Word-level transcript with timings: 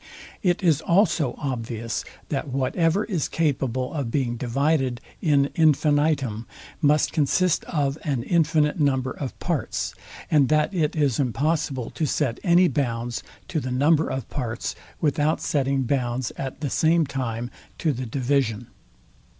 It 0.41 0.63
is 0.63 0.81
also 0.81 1.35
obvious, 1.37 2.03
that 2.29 2.47
whatever 2.47 3.03
is 3.05 3.27
capable 3.29 3.93
of 3.93 4.09
being 4.09 4.35
divided 4.35 4.99
in 5.21 5.51
infinitum, 5.53 6.47
must 6.81 7.11
consist 7.11 7.63
of 7.65 7.99
an 8.03 8.23
infinite 8.23 8.79
number 8.79 9.11
of 9.11 9.37
parts, 9.37 9.93
and 10.31 10.49
that 10.49 10.73
it 10.73 10.95
is 10.95 11.19
impossible 11.19 11.91
to 11.91 12.07
set 12.07 12.39
any 12.43 12.67
bounds 12.67 13.21
to 13.49 13.59
the 13.59 13.69
number 13.69 14.09
of 14.09 14.27
parts, 14.27 14.73
without 14.99 15.39
setting 15.39 15.83
bounds 15.83 16.31
at 16.35 16.61
the 16.61 16.71
same 16.71 17.05
time 17.05 17.51
to 17.77 17.93
the 17.93 18.07
division. 18.07 18.69